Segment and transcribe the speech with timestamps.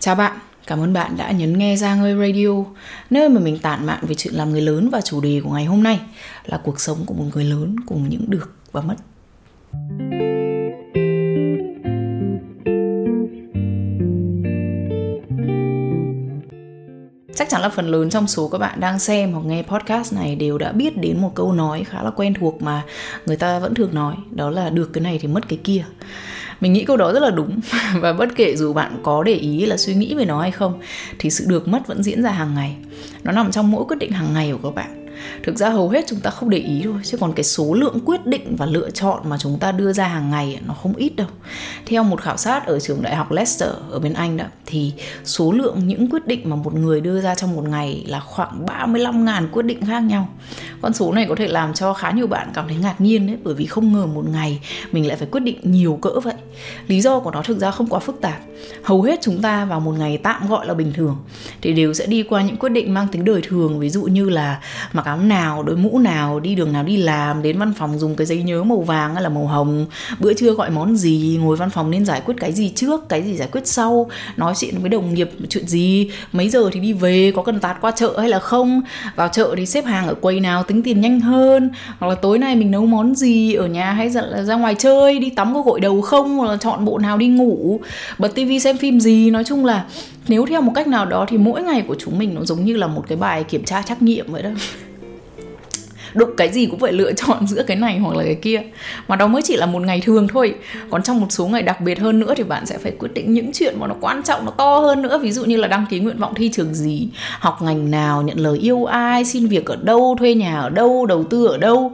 [0.00, 2.64] Chào bạn, cảm ơn bạn đã nhấn nghe ra ngơi radio,
[3.10, 5.64] nơi mà mình tản mạn về chuyện làm người lớn và chủ đề của ngày
[5.64, 6.00] hôm nay
[6.44, 8.94] là cuộc sống của một người lớn cùng những được và mất.
[17.34, 20.36] Chắc chắn là phần lớn trong số các bạn đang xem hoặc nghe podcast này
[20.36, 22.82] đều đã biết đến một câu nói khá là quen thuộc mà
[23.26, 25.84] người ta vẫn thường nói, đó là được cái này thì mất cái kia
[26.60, 27.60] mình nghĩ câu đó rất là đúng.
[28.00, 30.80] Và bất kể dù bạn có để ý là suy nghĩ về nó hay không,
[31.18, 32.76] thì sự được mất vẫn diễn ra hàng ngày.
[33.22, 35.07] Nó nằm trong mỗi quyết định hàng ngày của các bạn
[35.42, 38.00] thực ra hầu hết chúng ta không để ý thôi, chứ còn cái số lượng
[38.04, 41.16] quyết định và lựa chọn mà chúng ta đưa ra hàng ngày nó không ít
[41.16, 41.26] đâu.
[41.86, 44.92] Theo một khảo sát ở trường đại học Leicester ở bên Anh đó, thì
[45.24, 48.66] số lượng những quyết định mà một người đưa ra trong một ngày là khoảng
[48.66, 50.28] 35.000 quyết định khác nhau.
[50.80, 53.36] Con số này có thể làm cho khá nhiều bạn cảm thấy ngạc nhiên đấy,
[53.42, 54.60] bởi vì không ngờ một ngày
[54.92, 56.34] mình lại phải quyết định nhiều cỡ vậy.
[56.88, 58.40] Lý do của nó thực ra không quá phức tạp.
[58.82, 61.16] Hầu hết chúng ta vào một ngày tạm gọi là bình thường.
[61.62, 64.30] Thì đều sẽ đi qua những quyết định mang tính đời thường, ví dụ như
[64.30, 64.60] là
[64.92, 68.16] mặc áo nào, đội mũ nào, đi đường nào đi làm, đến văn phòng dùng
[68.16, 69.86] cái giấy nhớ màu vàng hay là màu hồng.
[70.20, 73.22] Bữa trưa gọi món gì, ngồi văn phòng nên giải quyết cái gì trước, cái
[73.22, 76.92] gì giải quyết sau, nói chuyện với đồng nghiệp chuyện gì, mấy giờ thì đi
[76.92, 78.80] về, có cần tạt qua chợ hay là không?
[79.16, 82.38] Vào chợ thì xếp hàng ở quầy nào, tính tiền nhanh hơn, hoặc là tối
[82.38, 85.62] nay mình nấu món gì, ở nhà hay là ra ngoài chơi, đi tắm có
[85.62, 87.80] gội đầu không, hoặc là chọn bộ nào đi ngủ.
[88.18, 89.84] Bật tivi xem phim gì, nói chung là
[90.28, 92.76] nếu theo một cách nào đó thì mỗi ngày của chúng mình nó giống như
[92.76, 94.50] là một cái bài kiểm tra trắc nghiệm vậy đó
[96.14, 98.62] đụng cái gì cũng phải lựa chọn giữa cái này hoặc là cái kia.
[99.08, 100.54] Mà đó mới chỉ là một ngày thường thôi.
[100.90, 103.32] Còn trong một số ngày đặc biệt hơn nữa thì bạn sẽ phải quyết định
[103.32, 105.18] những chuyện mà nó quan trọng, nó to hơn nữa.
[105.22, 108.38] Ví dụ như là đăng ký nguyện vọng thi trường gì, học ngành nào, nhận
[108.38, 111.92] lời yêu ai, xin việc ở đâu, thuê nhà ở đâu, đầu tư ở đâu.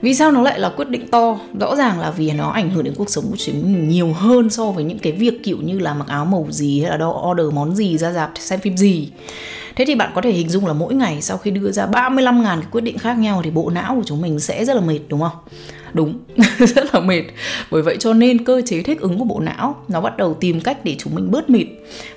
[0.00, 1.38] Vì sao nó lại là quyết định to?
[1.60, 4.50] Rõ ràng là vì nó ảnh hưởng đến cuộc sống của chúng mình nhiều hơn
[4.50, 7.26] so với những cái việc kiểu như là mặc áo màu gì hay là đâu
[7.30, 9.08] order món gì, ra dạp xem phim gì.
[9.76, 12.42] Thế thì bạn có thể hình dung là mỗi ngày sau khi đưa ra 35.000
[12.42, 15.00] cái quyết định khác nhau thì bộ não của chúng mình sẽ rất là mệt
[15.08, 15.32] đúng không?
[15.92, 16.18] Đúng,
[16.58, 17.22] rất là mệt.
[17.70, 20.60] Bởi vậy cho nên cơ chế thích ứng của bộ não nó bắt đầu tìm
[20.60, 21.66] cách để chúng mình bớt mệt.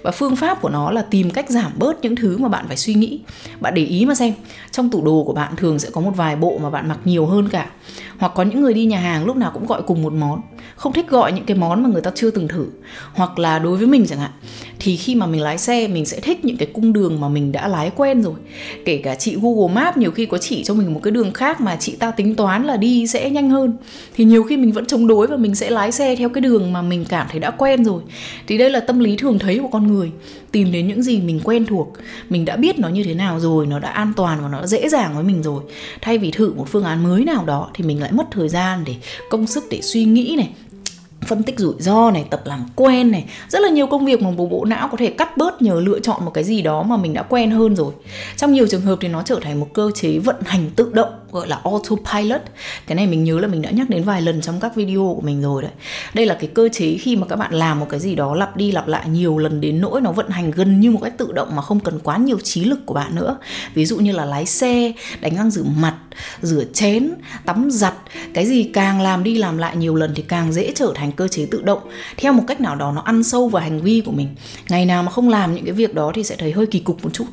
[0.02, 2.78] Và phương pháp của nó là tìm cách giảm bớt những thứ mà bạn phải
[2.78, 3.20] suy nghĩ.
[3.60, 4.34] Bạn để ý mà xem,
[4.72, 7.26] trong tủ đồ của bạn thường sẽ có một vài bộ mà bạn mặc nhiều
[7.26, 7.70] hơn cả.
[8.18, 10.42] Hoặc có những người đi nhà hàng lúc nào cũng gọi cùng một món,
[10.76, 12.66] không thích gọi những cái món mà người ta chưa từng thử.
[13.14, 14.32] Hoặc là đối với mình chẳng hạn,
[14.80, 17.52] thì khi mà mình lái xe mình sẽ thích những cái cung đường mà mình
[17.52, 18.34] đã lái quen rồi.
[18.86, 21.62] Kể cả chị Google map nhiều khi có chỉ cho mình một cái đường khác
[21.62, 23.78] mà chị ta tính toán là đi sẽ nhanh hơn.
[24.16, 26.74] Thì nhiều khi mình vẫn chống đối và mình sẽ lái xe theo cái đường
[26.74, 28.02] mà mình cảm thấy đã quen rồi.
[28.48, 30.12] Thì đây là tâm lý thường thấy của con người
[30.52, 31.94] tìm đến những gì mình quen thuộc.
[32.30, 34.68] Mình đã biết nó như thế nào rồi nó đã an toàn và nó đã
[34.68, 35.64] dễ dàng với mình rồi.
[36.02, 38.84] Thay vì thử một phương án mới nào đó thì mình lại mất thời gian
[38.86, 38.96] để
[39.30, 40.50] công sức để suy nghĩ này
[41.28, 43.26] phân tích rủi ro này, tập làm quen này.
[43.50, 46.00] Rất là nhiều công việc mà bộ bộ não có thể cắt bớt nhờ lựa
[46.00, 47.94] chọn một cái gì đó mà mình đã quen hơn rồi.
[48.38, 51.10] Trong nhiều trường hợp thì nó trở thành một cơ chế vận hành tự động
[51.32, 52.42] gọi là autopilot.
[52.88, 55.22] Cái này mình nhớ là mình đã nhắc đến vài lần trong các video của
[55.22, 55.72] mình rồi đấy.
[56.14, 58.58] Đây là cái cơ chế khi mà các bạn làm một cái gì đó lặp
[58.58, 61.32] đi lặp lại nhiều lần đến nỗi nó vận hành gần như một cách tự
[61.32, 63.38] động mà không cần quá nhiều trí lực của bạn nữa.
[63.74, 65.96] Ví dụ như là lái xe, đánh răng rửa mặt,
[66.42, 67.12] rửa chén,
[67.46, 67.94] tắm giặt.
[68.34, 71.28] Cái gì càng làm đi làm lại nhiều lần thì càng dễ trở thành cơ
[71.28, 71.80] chế tự động.
[72.18, 74.28] Theo một cách nào đó nó ăn sâu vào hành vi của mình.
[74.70, 77.04] Ngày nào mà không làm những cái việc đó thì sẽ thấy hơi kỳ cục
[77.04, 77.26] một chút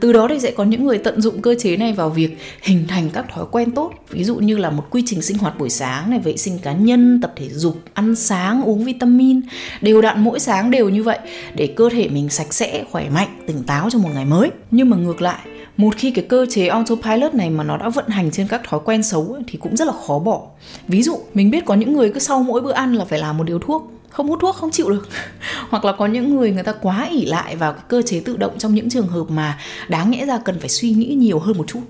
[0.00, 2.84] từ đó thì sẽ có những người tận dụng cơ chế này vào việc hình
[2.88, 3.92] thành các thói quen tốt.
[4.10, 6.72] Ví dụ như là một quy trình sinh hoạt buổi sáng này vệ sinh cá
[6.72, 9.40] nhân tập thể dục ăn sáng uống vitamin.
[9.80, 11.18] Đều đặn mỗi sáng đều như vậy
[11.54, 14.50] để cơ thể mình sạch sẽ khỏe mạnh tỉnh táo cho một ngày mới.
[14.70, 15.38] Nhưng mà ngược lại
[15.76, 18.80] một khi cái cơ chế autopilot này mà nó đã vận hành trên các thói
[18.84, 20.42] quen xấu ấy, thì cũng rất là khó bỏ.
[20.88, 23.38] Ví dụ mình biết có những người cứ sau mỗi bữa ăn là phải làm
[23.38, 25.08] một điều thuốc không hút thuốc, không chịu được.
[25.70, 28.36] Hoặc là có những người người ta quá ỉ lại vào cái cơ chế tự
[28.36, 29.58] động trong những trường hợp mà
[29.88, 31.80] đáng nhẽ ra cần phải suy nghĩ nhiều hơn một chút.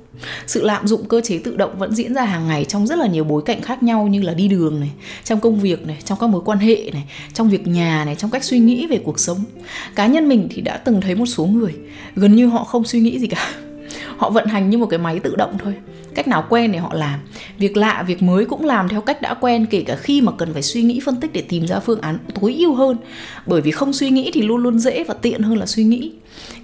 [0.47, 3.07] Sự lạm dụng cơ chế tự động vẫn diễn ra hàng ngày trong rất là
[3.07, 4.91] nhiều bối cảnh khác nhau như là đi đường này,
[5.25, 8.31] trong công việc này, trong các mối quan hệ này, trong việc nhà này, trong
[8.31, 9.45] cách suy nghĩ về cuộc sống.
[9.95, 11.75] Cá nhân mình thì đã từng thấy một số người,
[12.17, 13.55] gần như họ không suy nghĩ gì cả.
[14.17, 15.75] Họ vận hành như một cái máy tự động thôi.
[16.15, 17.21] Cách nào quen thì họ làm
[17.59, 20.53] việc lạ, việc mới cũng làm theo cách đã quen, kể cả khi mà cần
[20.53, 22.97] phải suy nghĩ phân tích để tìm ra phương án tối ưu hơn.
[23.47, 26.13] Bởi vì không suy nghĩ thì luôn luôn dễ và tiện hơn là suy nghĩ.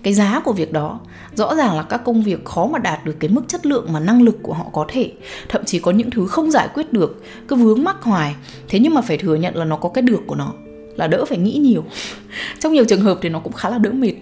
[0.03, 1.01] Cái giá của việc đó,
[1.35, 4.01] rõ ràng là các công việc khó mà đạt được cái mức chất lượng mà
[4.01, 5.13] năng lực của họ có thể.
[5.49, 8.35] Thậm chí có những thứ không giải quyết được, cứ vướng mắc hoài.
[8.69, 10.53] Thế nhưng mà phải thừa nhận là nó có cái được của nó,
[10.97, 11.85] là đỡ phải nghĩ nhiều.
[12.59, 14.15] Trong nhiều trường hợp thì nó cũng khá là đỡ mệt.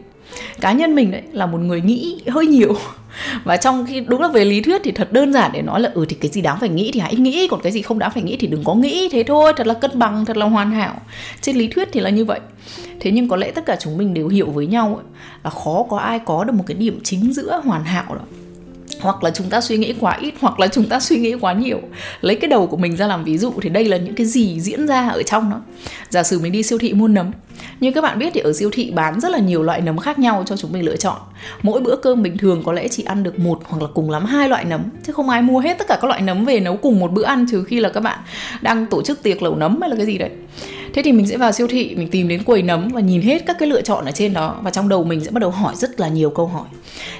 [0.60, 2.76] Cá nhân mình đấy là một người nghĩ hơi nhiều
[3.44, 5.90] và trong khi đúng là về lý thuyết thì thật đơn giản để nói là
[5.94, 8.10] ừ thì cái gì đáng phải nghĩ thì hãy nghĩ còn cái gì không đáng
[8.10, 10.70] phải nghĩ thì đừng có nghĩ thế thôi thật là cân bằng thật là hoàn
[10.70, 11.00] hảo.
[11.40, 12.40] Trên lý thuyết thì là như vậy.
[13.00, 15.04] Thế nhưng có lẽ tất cả chúng mình đều hiểu với nhau ấy,
[15.44, 18.20] là khó có ai có được một cái điểm chính giữa hoàn hảo đó
[19.00, 21.52] hoặc là chúng ta suy nghĩ quá ít hoặc là chúng ta suy nghĩ quá
[21.52, 21.80] nhiều.
[22.20, 24.60] Lấy cái đầu của mình ra làm ví dụ thì đây là những cái gì
[24.60, 25.60] diễn ra ở trong nó
[26.08, 27.30] giả sử mình đi siêu thị mua nấm
[27.80, 30.18] như các bạn biết thì ở siêu thị bán rất là nhiều loại nấm khác
[30.18, 31.16] nhau cho chúng mình lựa chọn.
[31.62, 34.24] Mỗi bữa cơm bình thường có lẽ chỉ ăn được một hoặc là cùng lắm
[34.24, 36.76] hai loại nấm, chứ không ai mua hết tất cả các loại nấm về nấu
[36.76, 38.18] cùng một bữa ăn trừ khi là các bạn
[38.60, 40.30] đang tổ chức tiệc lẩu nấm hay là cái gì đấy.
[40.94, 43.46] Thế thì mình sẽ vào siêu thị, mình tìm đến quầy nấm và nhìn hết
[43.46, 45.74] các cái lựa chọn ở trên đó và trong đầu mình sẽ bắt đầu hỏi
[45.76, 46.64] rất là nhiều câu hỏi.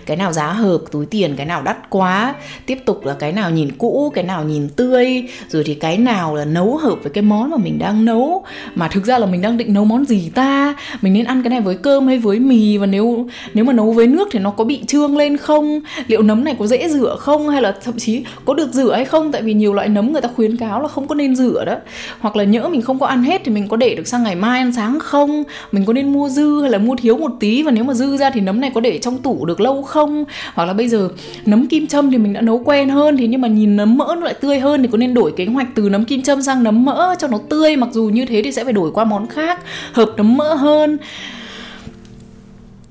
[0.07, 2.35] Cái nào giá hợp, túi tiền, cái nào đắt quá,
[2.67, 6.35] tiếp tục là cái nào nhìn cũ, cái nào nhìn tươi, rồi thì cái nào
[6.35, 8.45] là nấu hợp với cái món mà mình đang nấu.
[8.75, 11.51] Mà thực ra là mình đang định nấu món gì ta, mình nên ăn cái
[11.51, 12.77] này với cơm hay với mì?
[12.77, 15.81] Và nếu nếu mà nấu với nước thì nó có bị trương lên không?
[16.07, 17.49] Liệu nấm này có dễ rửa không?
[17.49, 19.33] Hay là thậm chí có được rửa hay không?
[19.33, 21.75] Tại vì nhiều loại nấm người ta khuyến cáo là không có nên rửa đó.
[22.21, 24.35] Hoặc là nhỡ mình không có ăn hết thì mình có để được sang ngày
[24.35, 25.45] mai ăn sáng không?
[25.73, 27.63] Mình có nên mua dư hay là mua thiếu một tí?
[27.63, 30.25] Và nếu mà dư ra thì nấm này có để trong tủ được lâu không?
[30.55, 31.09] Hoặc là bây giờ
[31.47, 34.15] nấm kim châm thì mình đã nấu quen hơn thì nhưng mà nhìn nấm mỡ
[34.15, 36.63] nó lại tươi hơn thì có nên đổi kế hoạch từ nấm kim châm sang
[36.63, 37.77] nấm mỡ cho nó tươi?
[37.77, 39.61] Mặc dù như thế thì sẽ phải đổi qua món khác,
[39.93, 40.99] hợp nấm mỡ hơn.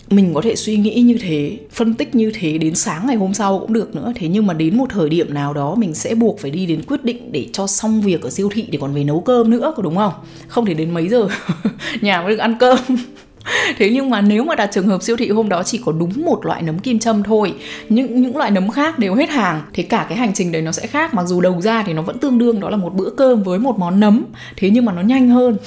[0.09, 3.33] Mình có thể suy nghĩ như thế, phân tích như thế đến sáng ngày hôm
[3.33, 4.13] sau cũng được nữa.
[4.15, 6.81] Thế nhưng mà đến một thời điểm nào đó mình sẽ buộc phải đi đến
[6.87, 9.73] quyết định để cho xong việc ở siêu thị để còn về nấu cơm nữa,
[9.75, 10.13] có đúng không?
[10.47, 11.27] Không thể đến mấy giờ
[12.01, 12.77] nhà mới được ăn cơm.
[13.77, 16.11] Thế nhưng mà nếu mà đặt trường hợp siêu thị hôm đó chỉ có đúng
[16.25, 17.53] một loại nấm kim châm thôi,
[17.89, 20.71] những những loại nấm khác đều hết hàng thế cả cái hành trình đấy nó
[20.71, 21.13] sẽ khác.
[21.13, 23.59] Mặc dù đầu ra thì nó vẫn tương đương, đó là một bữa cơm với
[23.59, 24.25] một món nấm,
[24.57, 25.57] thế nhưng mà nó nhanh hơn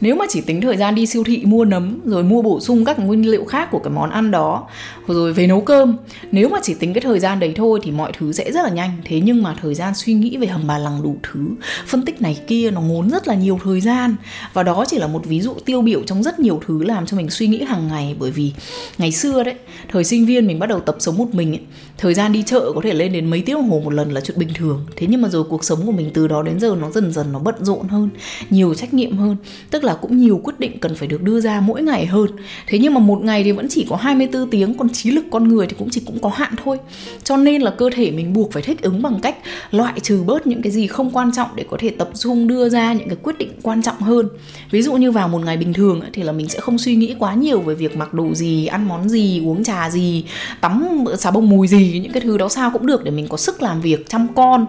[0.00, 2.84] nếu mà chỉ tính thời gian đi siêu thị mua nấm rồi mua bổ sung
[2.84, 4.68] các nguyên liệu khác của cái món ăn đó
[5.06, 5.96] rồi về nấu cơm
[6.32, 8.70] nếu mà chỉ tính cái thời gian đấy thôi thì mọi thứ sẽ rất là
[8.70, 8.90] nhanh.
[9.04, 11.46] Thế nhưng mà thời gian suy nghĩ về hầm bà lằng đủ thứ
[11.86, 14.16] phân tích này kia nó ngốn rất là nhiều thời gian.
[14.52, 17.16] Và đó chỉ là một ví dụ tiêu biểu trong rất nhiều thứ làm cho
[17.16, 18.16] mình suy nghĩ hàng ngày.
[18.18, 18.52] Bởi vì
[18.98, 19.54] ngày xưa đấy
[19.88, 21.60] thời sinh viên mình bắt đầu tập sống một mình ấy,
[21.98, 24.20] thời gian đi chợ có thể lên đến mấy tiếng đồng hồ một lần là
[24.20, 24.86] chuyện bình thường.
[24.96, 27.32] Thế nhưng mà rồi cuộc sống của mình từ đó đến giờ nó dần dần
[27.32, 28.08] nó bận rộn hơn,
[28.50, 29.36] nhiều trách nhiệm hơn.
[29.70, 32.30] Tức là cũng nhiều quyết định cần phải được đưa ra mỗi ngày hơn.
[32.66, 35.48] Thế nhưng mà một ngày thì vẫn chỉ có 24 tiếng, còn trí lực con
[35.48, 36.78] người thì cũng chỉ cũng có hạn thôi.
[37.24, 39.36] Cho nên là cơ thể mình buộc phải thích ứng bằng cách
[39.70, 42.68] loại trừ bớt những cái gì không quan trọng để có thể tập trung đưa
[42.68, 44.28] ra những cái quyết định quan trọng hơn.
[44.70, 47.14] Ví dụ như vào một ngày bình thường thì là mình sẽ không suy nghĩ
[47.18, 50.24] quá nhiều về việc mặc đồ gì, ăn món gì, uống trà gì,
[50.60, 53.28] tắm ờ, xà bông mùi gì những cái thứ đó sao cũng được để mình
[53.28, 54.66] có sức làm việc, chăm con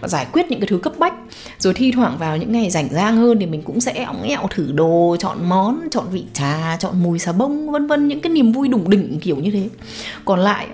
[0.00, 1.14] và giải quyết những cái thứ cấp bách.
[1.58, 4.46] Rồi thi thoảng vào những ngày rảnh rang hơn thì mình cũng sẽ ống ẹo
[4.50, 8.32] thử đồ, chọn món, chọn vị trà, chọn mùi xà bông, vân vân, những cái
[8.32, 9.68] niềm vui đủng đỉnh kiểu như thế.
[10.24, 10.66] Còn lại,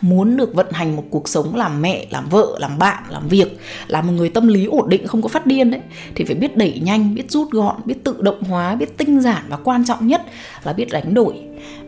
[0.00, 3.58] muốn được vận hành một cuộc sống làm mẹ, làm vợ, làm bạn, làm việc,
[3.86, 5.80] là một người tâm lý ổn định, không có phát điên đấy,
[6.14, 9.42] thì phải biết đẩy nhanh, biết rút gọn, biết tự động hóa, biết tinh giản
[9.48, 10.22] và quan trọng nhất
[10.64, 11.34] là biết đánh đổi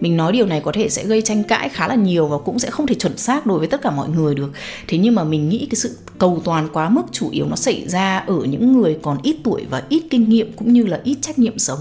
[0.01, 2.59] mình nói điều này có thể sẽ gây tranh cãi khá là nhiều và cũng
[2.59, 4.51] sẽ không thể chuẩn xác đối với tất cả mọi người được.
[4.89, 7.89] Thế nhưng mà mình nghĩ cái sự cầu toàn quá mức chủ yếu nó xảy
[7.89, 11.17] ra ở những người còn ít tuổi và ít kinh nghiệm cũng như là ít
[11.21, 11.79] trách nhiệm sống.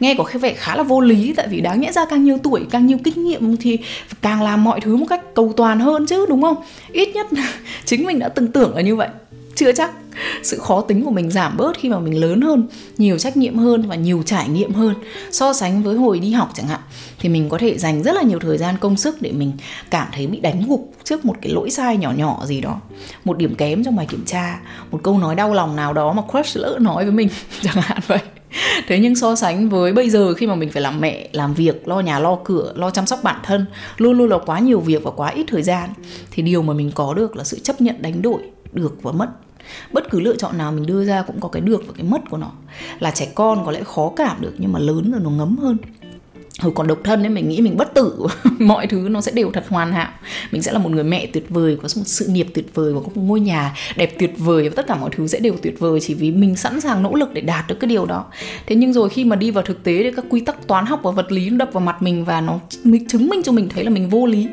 [0.00, 2.66] Nghe có vẻ khá là vô lý tại vì đáng nhẽ ra càng nhiều tuổi,
[2.70, 3.78] càng nhiều kinh nghiệm thì
[4.22, 6.56] càng làm mọi thứ một cách cầu toàn hơn chứ, đúng không?
[6.92, 7.26] Ít nhất
[7.84, 9.08] chính mình đã từng tưởng là như vậy.
[9.54, 10.01] Chưa chắc
[10.42, 12.68] sự khó tính của mình giảm bớt khi mà mình lớn hơn,
[12.98, 14.94] nhiều trách nhiệm hơn và nhiều trải nghiệm hơn.
[15.30, 16.80] So sánh với hồi đi học chẳng hạn,
[17.18, 19.52] thì mình có thể dành rất là nhiều thời gian, công sức để mình
[19.90, 22.80] cảm thấy bị đánh gục trước một cái lỗi sai nhỏ nhỏ gì đó.
[23.24, 26.22] Một điểm kém trong bài kiểm tra, một câu nói đau lòng nào đó mà
[26.30, 27.28] crush lỡ nói với mình
[27.62, 28.20] chẳng hạn vậy.
[28.88, 31.88] Thế nhưng so sánh với bây giờ khi mà mình phải làm mẹ, làm việc,
[31.88, 33.66] lo nhà, lo cửa, lo chăm sóc bản thân,
[33.96, 35.90] luôn luôn là quá nhiều việc và quá ít thời gian,
[36.30, 38.42] thì điều mà mình có được là sự chấp nhận đánh đổi,
[38.72, 39.28] được và mất
[39.92, 42.30] bất cứ lựa chọn nào mình đưa ra cũng có cái được và cái mất
[42.30, 42.50] của nó.
[42.98, 45.76] Là trẻ con có lẽ khó cảm được nhưng mà lớn rồi nó ngấm hơn.
[46.60, 48.26] Hồi còn độc thân ấy, mình nghĩ mình bất tử,
[48.58, 50.10] mọi thứ nó sẽ đều thật hoàn hảo.
[50.52, 53.00] Mình sẽ là một người mẹ tuyệt vời, có một sự nghiệp tuyệt vời và
[53.00, 55.78] có một ngôi nhà đẹp tuyệt vời và tất cả mọi thứ sẽ đều tuyệt
[55.78, 58.24] vời chỉ vì mình sẵn sàng nỗ lực để đạt được cái điều đó.
[58.66, 61.00] Thế nhưng rồi khi mà đi vào thực tế thì các quy tắc toán học
[61.02, 62.60] và vật lý nó đập vào mặt mình và nó
[63.08, 64.48] chứng minh cho mình thấy là mình vô lý.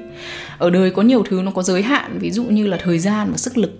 [0.57, 3.31] Ở đời có nhiều thứ nó có giới hạn, ví dụ như là thời gian
[3.31, 3.71] và sức lực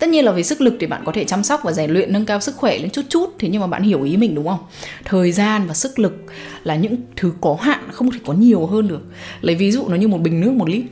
[0.00, 2.12] tất nhiên là về sức lực thì bạn có thể chăm sóc và rèn luyện,
[2.12, 4.48] nâng cao sức khỏe lên chút chút, thế nhưng mà bạn hiểu ý mình, đúng
[4.48, 4.58] không?
[5.04, 6.24] Thời gian và sức lực
[6.64, 9.00] là những thứ có hạn, không thể có nhiều hơn được.
[9.40, 10.82] Lấy ví dụ nó như một bình nước một lít.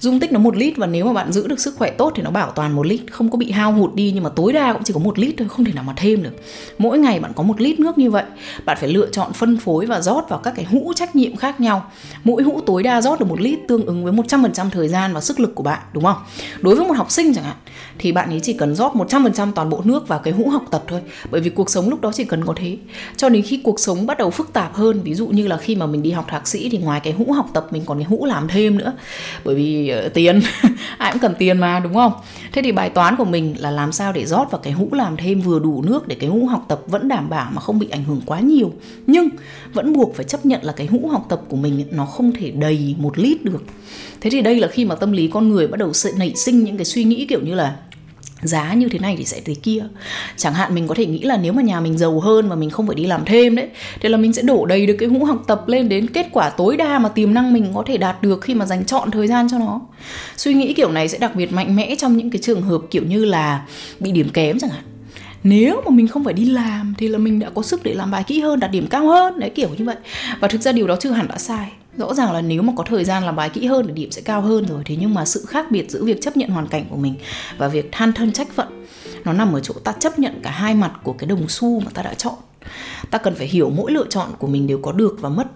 [0.00, 2.22] Dung tích nó một lít và nếu mà bạn giữ được sức khỏe tốt thì
[2.22, 4.72] nó bảo toàn một lít, không có bị hao hụt đi nhưng mà tối đa
[4.72, 6.32] cũng chỉ có một lít thôi, không thể nào mà thêm được.
[6.78, 8.24] Mỗi ngày bạn có một lít nước như vậy,
[8.64, 11.60] bạn phải lựa chọn phân phối và rót vào các cái hũ trách nhiệm khác
[11.60, 11.90] nhau.
[12.24, 15.20] Mỗi hũ tối đa rót được một lít tương ứng với 100% thời gian và
[15.20, 16.18] sức lực của bạn, đúng không?
[16.60, 17.56] Đối với một học sinh chẳng hạn,
[17.98, 20.84] thì bạn ấy chỉ cần rót 100% toàn bộ nước vào cái hũ học tập
[20.88, 21.00] thôi.
[21.30, 22.76] Bởi vì cuộc sống lúc đó chỉ cần có thế.
[23.16, 25.76] Cho đến khi cuộc sống bắt đầu phức tạp hơn, ví dụ như là khi
[25.76, 28.04] mà mình đi học thạc sĩ thì ngoài cái hũ học tập mình còn cái
[28.04, 28.92] hũ làm thêm nữa.
[29.44, 30.40] Bởi vì uh, tiền
[30.98, 32.12] ai cũng cần tiền mà đúng không?
[32.52, 35.16] Thế thì bài toán của mình là làm sao để rót vào cái hũ làm
[35.16, 37.88] thêm vừa đủ nước để cái hũ học tập vẫn đảm bảo mà không bị
[37.90, 38.72] ảnh hưởng quá nhiều.
[39.06, 39.28] Nhưng
[39.72, 42.50] vẫn buộc phải chấp nhận là cái hũ học tập của mình nó không thể
[42.50, 43.62] đầy một lít được.
[44.20, 46.76] Thế thì đây là khi mà tâm lý con người bắt đầu nảy sinh những
[46.76, 47.76] cái suy nghĩ kiểu như là
[48.46, 49.84] giá như thế này thì sẽ thế kia.
[50.36, 52.70] Chẳng hạn mình có thể nghĩ là nếu mà nhà mình giàu hơn và mình
[52.70, 53.68] không phải đi làm thêm đấy
[54.00, 56.50] thì là mình sẽ đổ đầy được cái hũ học tập lên đến kết quả
[56.50, 59.26] tối đa mà tiềm năng mình có thể đạt được khi mà dành chọn thời
[59.26, 59.80] gian cho nó.
[60.36, 63.02] Suy nghĩ kiểu này sẽ đặc biệt mạnh mẽ trong những cái trường hợp kiểu
[63.02, 63.66] như là
[64.00, 64.82] bị điểm kém chẳng hạn.
[65.42, 68.10] Nếu mà mình không phải đi làm thì là mình đã có sức để làm
[68.10, 69.96] bài kỹ hơn, đạt điểm cao hơn, đấy, kiểu như vậy.
[70.40, 72.84] Và thực ra điều đó chưa hẳn đã sai rõ ràng là nếu mà có
[72.84, 74.82] thời gian làm bài kỹ hơn thì điểm sẽ cao hơn rồi.
[74.84, 77.14] Thế nhưng mà sự khác biệt giữa việc chấp nhận hoàn cảnh của mình
[77.58, 78.86] và việc than thân trách phận,
[79.24, 81.90] nó nằm ở chỗ ta chấp nhận cả hai mặt của cái đồng xu mà
[81.94, 82.34] ta đã chọn.
[83.10, 85.46] Ta cần phải hiểu mỗi lựa chọn của mình đều có được và mất.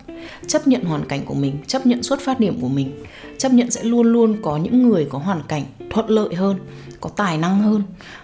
[0.47, 3.05] Chấp nhận hoàn cảnh của mình, chấp nhận xuất phát điểm của mình,
[3.39, 6.57] chấp nhận sẽ luôn luôn có những người có hoàn cảnh thuận lợi hơn,
[7.01, 7.83] có tài năng hơn,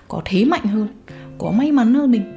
[0.09, 0.89] có thế mạnh hơn,
[1.39, 2.33] có may mắn hơn mình.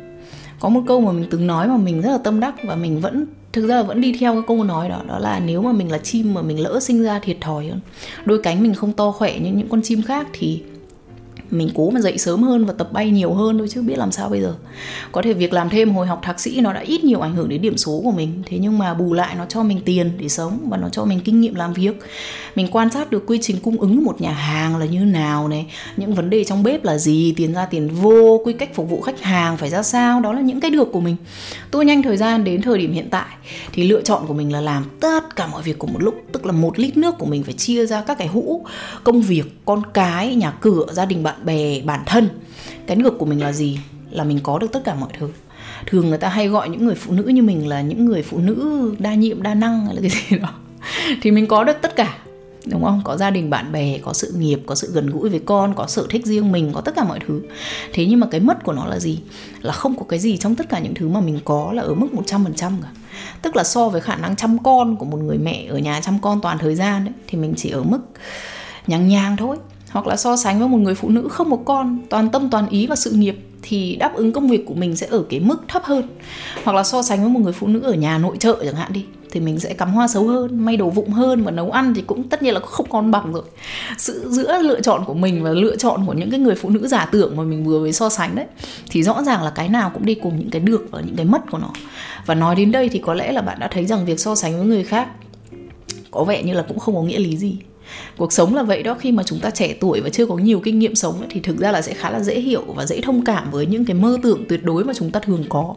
[0.59, 3.01] Có một câu mà mình từng nói mà mình rất là tâm đắc và mình
[3.01, 3.25] vẫn
[3.61, 5.97] thực ra vẫn đi theo cái câu nói đó đó là nếu mà mình là
[5.97, 7.79] chim mà mình lỡ sinh ra thiệt thòi hơn,
[8.25, 10.61] đôi cánh mình không to khỏe như những con chim khác thì
[11.51, 14.11] mình cố mà dậy sớm hơn và tập bay nhiều hơn thôi chứ biết làm
[14.11, 14.55] sao bây giờ.
[15.11, 17.49] Có thể việc làm thêm hồi học thạc sĩ nó đã ít nhiều ảnh hưởng
[17.49, 18.43] đến điểm số của mình.
[18.45, 21.19] Thế nhưng mà bù lại nó cho mình tiền để sống và nó cho mình
[21.19, 21.99] kinh nghiệm làm việc.
[22.55, 25.65] Mình quan sát được quy trình cung ứng một nhà hàng là như nào này,
[25.97, 29.01] những vấn đề trong bếp là gì, tiền ra tiền vô, quy cách phục vụ
[29.01, 31.15] khách hàng phải ra sao, đó là những cái được của mình.
[31.71, 33.27] Tôi nhanh thời gian đến thời điểm hiện tại,
[33.73, 36.45] thì lựa chọn của mình là làm tất cả mọi việc cùng một lúc, tức
[36.45, 38.65] là một lít nước của mình phải chia ra các cái hũ,
[39.03, 42.29] công việc, con cái, nhà cửa, gia đình bạn bè bản thân.
[42.87, 43.79] Cái ngược của mình là gì?
[44.11, 45.29] Là mình có được tất cả mọi thứ.
[45.85, 48.37] Thường người ta hay gọi những người phụ nữ như mình là những người phụ
[48.37, 50.49] nữ đa nhiệm đa năng hay là cái gì đó.
[51.21, 52.17] Thì mình có được tất cả
[52.65, 53.01] đúng không?
[53.03, 55.87] Có gia đình bạn bè có sự nghiệp có sự gần gũi với con có
[55.87, 57.41] sở thích riêng mình có tất cả mọi thứ.
[57.93, 59.19] Thế nhưng mà cái mất của nó là gì?
[59.61, 61.93] Là không có cái gì trong tất cả những thứ mà mình có là ở
[61.93, 62.89] mức 100% cả.
[63.41, 66.19] Tức là so với khả năng chăm con của một người mẹ ở nhà chăm
[66.21, 67.99] con toàn thời gian ấy, thì mình chỉ ở mức
[68.87, 69.57] nhàng nhàng thôi
[69.91, 72.69] hoặc là so sánh với một người phụ nữ không một con, toàn tâm toàn
[72.69, 75.57] ý vào sự nghiệp, thì đáp ứng công việc của mình sẽ ở cái mức
[75.67, 76.03] thấp hơn.
[76.63, 78.93] Hoặc là so sánh với một người phụ nữ ở nhà nội trợ chẳng hạn
[78.93, 81.93] đi, thì mình sẽ cắm hoa xấu hơn, may đồ vụng hơn và nấu ăn
[81.93, 83.43] thì cũng tất nhiên là không còn bằng rồi.
[83.97, 86.87] Sự, giữa lựa chọn của mình và lựa chọn của những cái người phụ nữ
[86.87, 88.45] giả tưởng mà mình vừa mới so sánh đấy,
[88.89, 91.25] thì rõ ràng là cái nào cũng đi cùng những cái được và những cái
[91.25, 91.69] mất của nó.
[92.25, 94.57] Và nói đến đây thì có lẽ là bạn đã thấy rằng việc so sánh
[94.57, 95.07] với người khác
[96.11, 97.57] có vẻ như là cũng không có nghĩa lý gì
[98.17, 100.59] cuộc sống là vậy đó, khi mà chúng ta trẻ tuổi và chưa có nhiều
[100.59, 103.25] kinh nghiệm sống thì thực ra là sẽ khá là dễ hiểu và dễ thông
[103.25, 105.75] cảm với những cái mơ tưởng tuyệt đối mà chúng ta thường có.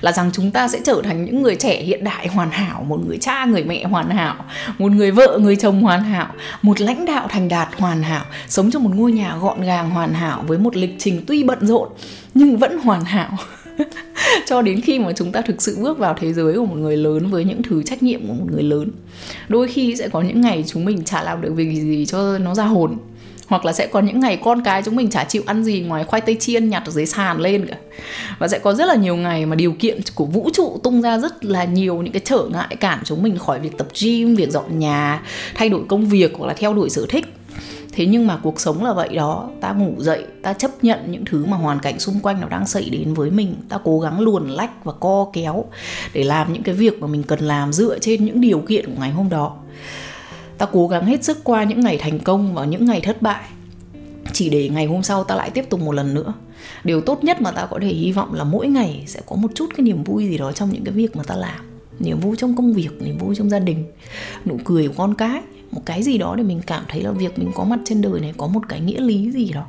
[0.00, 3.00] Là rằng chúng ta sẽ trở thành những người trẻ hiện đại hoàn hảo, một
[3.06, 4.44] người cha, người mẹ hoàn hảo,
[4.78, 8.70] một người vợ, người chồng hoàn hảo, một lãnh đạo thành đạt hoàn hảo, sống
[8.70, 11.88] trong một ngôi nhà gọn gàng hoàn hảo với một lịch trình tuy bận rộn
[12.34, 13.36] nhưng vẫn hoàn hảo.
[14.46, 16.96] cho đến khi mà chúng ta thực sự bước vào thế giới của một người
[16.96, 18.90] lớn với những thứ trách nhiệm của một người lớn,
[19.48, 22.54] đôi khi sẽ có những ngày chúng mình chả làm được việc gì cho nó
[22.54, 22.96] ra hồn.
[23.46, 26.04] Hoặc là sẽ có những ngày con cái chúng mình chả chịu ăn gì ngoài
[26.04, 27.76] khoai tây chiên nhặt ở dưới sàn lên cả.
[28.38, 31.18] Và sẽ có rất là nhiều ngày mà điều kiện của vũ trụ tung ra
[31.18, 34.50] rất là nhiều những cái trở ngại cản chúng mình khỏi việc tập gym, việc
[34.50, 35.22] dọn nhà,
[35.54, 37.24] thay đổi công việc hoặc là theo đuổi sở thích
[37.94, 39.50] thế nhưng mà cuộc sống là vậy đó.
[39.60, 42.66] Ta ngủ dậy, ta chấp nhận những thứ mà hoàn cảnh xung quanh nó đang
[42.66, 43.54] xảy đến với mình.
[43.68, 45.64] Ta cố gắng luồn lách và co kéo
[46.12, 49.00] để làm những cái việc mà mình cần làm dựa trên những điều kiện của
[49.00, 49.56] ngày hôm đó.
[50.58, 53.44] Ta cố gắng hết sức qua những ngày thành công và những ngày thất bại.
[54.32, 56.32] Chỉ để ngày hôm sau ta lại tiếp tục một lần nữa.
[56.84, 59.50] Điều tốt nhất mà ta có thể hy vọng là mỗi ngày sẽ có một
[59.54, 61.60] chút cái niềm vui gì đó trong những cái việc mà ta làm.
[61.98, 63.84] Niềm vui trong công việc, niềm vui trong gia đình.
[64.44, 65.40] Nụ cười của con cái
[65.74, 68.20] một cái gì đó để mình cảm thấy là việc mình có mặt trên đời
[68.20, 69.66] này có một cái nghĩa lý gì đó.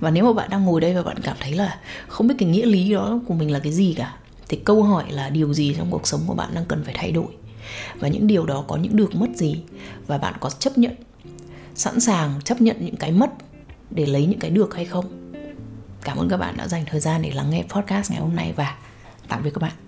[0.00, 2.48] Và nếu mà bạn đang ngồi đây và bạn cảm thấy là không biết cái
[2.48, 4.16] nghĩa lý đó của mình là cái gì cả,
[4.48, 7.12] thì câu hỏi là điều gì trong cuộc sống của bạn đang cần phải thay
[7.12, 7.26] đổi?
[7.98, 9.62] Và những điều đó có những được mất gì?
[10.06, 10.94] Và bạn có chấp nhận,
[11.74, 13.30] sẵn sàng chấp nhận những cái mất
[13.90, 15.32] để lấy những cái được hay không?
[16.02, 18.52] Cảm ơn các bạn đã dành thời gian để lắng nghe podcast ngày hôm nay
[18.56, 18.76] và
[19.28, 19.83] tạm biệt các bạn.